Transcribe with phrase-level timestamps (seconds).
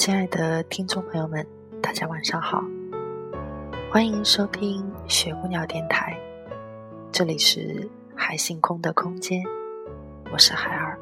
[0.00, 1.46] 亲爱的听众朋友们，
[1.82, 2.64] 大家晚上好，
[3.92, 6.18] 欢迎收听雪姑娘电台，
[7.12, 9.44] 这里是海星空的空间，
[10.32, 10.98] 我是海儿。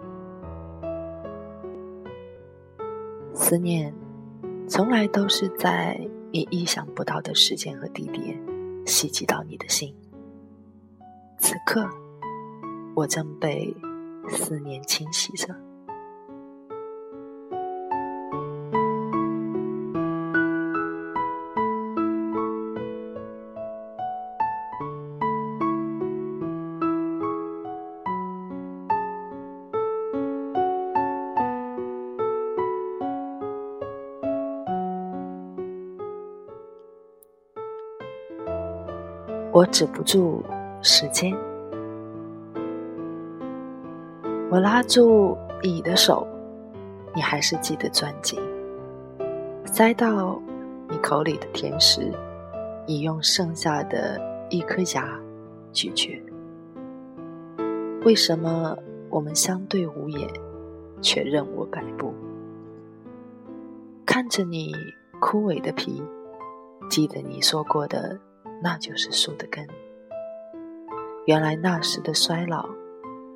[3.33, 3.95] 思念
[4.69, 5.97] 从来都是在
[6.33, 8.37] 你意想不到的时间和地点
[8.85, 9.95] 袭击到你的心，
[11.39, 11.89] 此刻
[12.97, 13.73] 我正被
[14.29, 15.55] 思念侵袭着。
[39.59, 40.41] 我止不住
[40.83, 41.37] 时间，
[44.53, 46.25] 我拉住你的手，
[47.13, 48.39] 你还是记得攥紧，
[49.65, 50.41] 塞到
[50.89, 52.13] 你口里的甜食，
[52.87, 55.21] 你用剩下的一颗牙
[55.73, 56.23] 咀嚼。
[58.05, 58.77] 为什么
[59.11, 60.31] 我们相对无言，
[61.03, 62.15] 却任我摆布？
[64.07, 64.73] 看着你
[65.19, 66.01] 枯萎的皮，
[66.89, 68.17] 记得你说过的。
[68.61, 69.67] 那就是树的根。
[71.27, 72.69] 原来那时的衰老，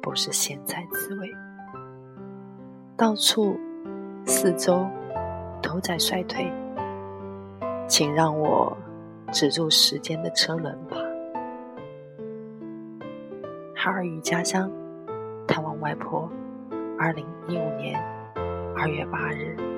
[0.00, 1.30] 不是现在滋味。
[2.96, 3.58] 到处，
[4.24, 4.88] 四周，
[5.62, 6.50] 都在衰退。
[7.86, 8.76] 请让我
[9.30, 10.96] 止住时间的车轮吧。
[13.74, 14.70] 孩儿与家乡，
[15.46, 16.30] 探望外婆。
[16.98, 18.00] 二零一五年
[18.76, 19.71] 二月八日。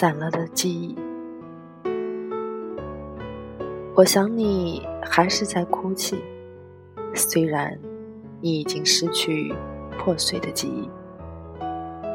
[0.00, 0.96] 散了的记忆，
[3.94, 6.16] 我想你还是在哭泣。
[7.14, 7.78] 虽然
[8.40, 9.54] 你已经失去
[9.98, 10.88] 破碎的记忆，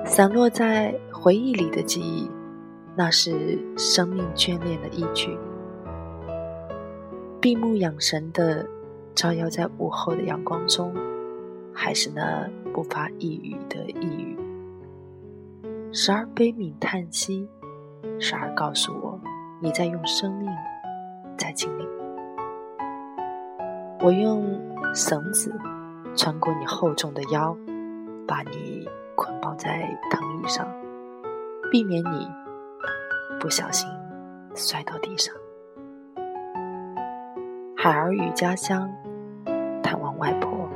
[0.04, 2.28] 散落在回忆里的记忆，
[2.96, 5.38] 那是生命眷恋的依据。
[7.40, 8.68] 闭目养神的
[9.14, 10.92] 照耀在午后的阳光中，
[11.72, 14.36] 还是那不发一语的呓语，
[15.92, 17.48] 时而悲悯叹息。
[18.20, 19.20] 时而告诉我，
[19.60, 20.50] 你在用生命
[21.38, 21.88] 在经历。
[24.02, 24.44] 我用
[24.94, 25.54] 绳子
[26.16, 27.56] 穿过你厚重的腰，
[28.28, 30.68] 把你捆绑在藤椅上，
[31.72, 32.30] 避免你
[33.40, 33.90] 不小心
[34.54, 35.34] 摔到地上。
[37.76, 38.90] 海儿与家乡，
[39.82, 40.68] 探望外婆。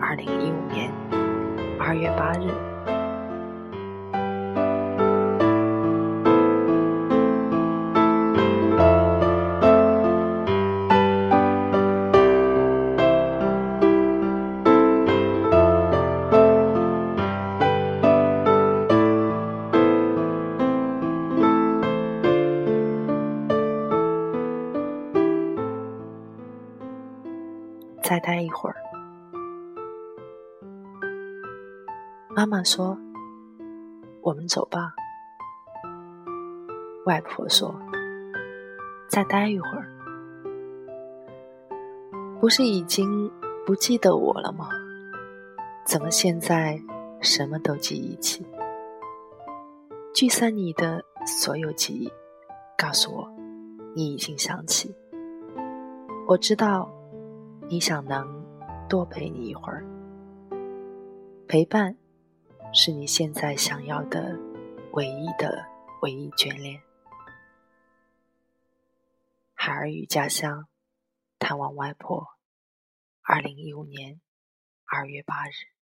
[0.00, 0.92] 二零一五年
[1.80, 2.73] 二月八日。
[28.06, 28.76] 再待一会儿，
[32.36, 32.98] 妈妈说
[34.20, 34.92] ：“我们走吧。”
[37.06, 37.74] 外婆说
[39.08, 39.90] ：“再待一会儿。”
[42.38, 43.32] 不是已经
[43.64, 44.68] 不记得我了吗？
[45.86, 46.78] 怎么现在
[47.22, 48.46] 什么都记忆起？
[50.14, 52.12] 聚散你的所有记忆，
[52.76, 53.26] 告诉我，
[53.94, 54.94] 你已经想起。
[56.28, 56.93] 我知道。
[57.66, 58.44] 你想能
[58.88, 59.84] 多陪你一会儿，
[61.48, 61.96] 陪伴
[62.72, 64.38] 是你现在想要的
[64.92, 65.66] 唯一的
[66.02, 66.80] 唯一眷恋。
[69.54, 70.68] 孩儿与家乡，
[71.38, 72.26] 探望外婆。
[73.22, 74.20] 二零一五年
[74.84, 75.74] 二月八日。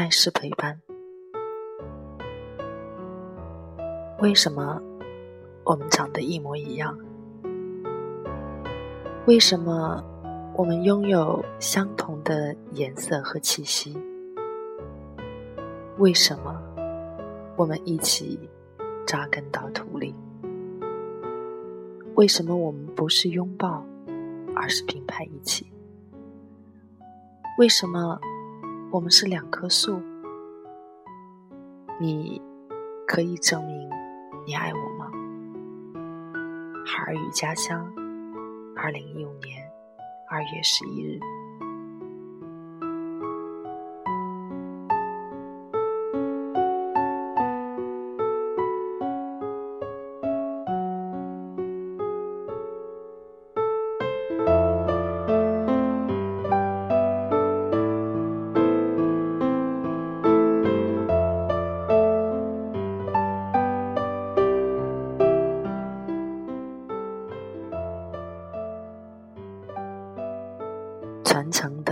[0.00, 0.80] 爱是陪伴。
[4.20, 4.80] 为什么
[5.62, 6.98] 我们长得一模一样？
[9.26, 10.02] 为什么
[10.56, 13.94] 我们拥有相同的颜色和气息？
[15.98, 16.62] 为什么
[17.54, 18.48] 我们一起
[19.06, 20.14] 扎根到土里？
[22.14, 23.84] 为什么我们不是拥抱，
[24.56, 25.70] 而是并排一起？
[27.58, 28.18] 为什么？
[28.92, 30.02] 我们是两棵树，
[32.00, 32.42] 你
[33.06, 33.88] 可以证明
[34.44, 35.08] 你爱我吗？
[36.84, 37.86] 孩儿与家乡，
[38.74, 39.64] 二零一五年
[40.28, 41.20] 二月十一日。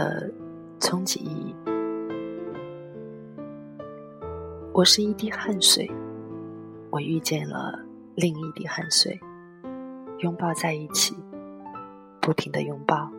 [0.08, 0.30] 的
[0.78, 1.54] 终极意义。
[4.72, 5.90] 我是一滴汗水，
[6.90, 7.78] 我遇见了
[8.14, 9.20] 另一滴汗水，
[10.20, 11.14] 拥抱在一起，
[12.22, 13.10] 不停的拥抱，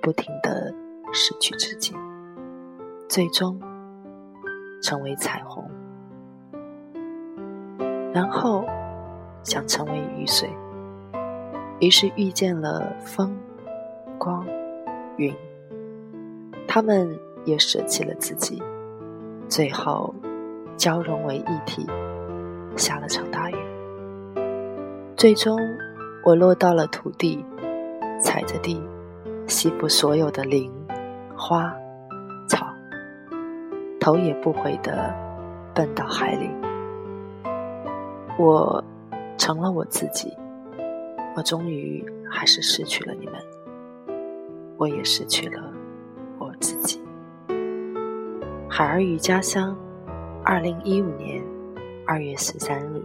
[0.00, 0.72] 不停的
[1.12, 1.94] 失去自己，
[3.08, 3.60] 最终
[4.82, 5.68] 成为彩虹，
[8.14, 8.64] 然后
[9.42, 10.48] 想成为雨水，
[11.80, 13.36] 于是遇见了风，
[14.18, 14.46] 光。
[15.18, 15.34] 云，
[16.66, 18.62] 他们也舍弃了自己，
[19.48, 20.14] 最后
[20.76, 21.86] 交融为一体，
[22.76, 23.56] 下了场大雨。
[25.16, 25.58] 最终，
[26.24, 27.44] 我落到了土地，
[28.20, 28.82] 踩着地，
[29.46, 30.70] 吸附所有的灵、
[31.34, 31.74] 花、
[32.48, 32.66] 草，
[33.98, 35.14] 头也不回的
[35.74, 36.50] 奔到海里。
[38.38, 38.84] 我
[39.38, 40.36] 成了我自己，
[41.34, 43.34] 我终于还是失去了你们。
[44.76, 45.62] 我也失去了
[46.60, 47.00] 自己。
[48.68, 49.74] 海儿与家乡，
[50.44, 51.42] 二零一五年
[52.04, 53.02] 二月十三日。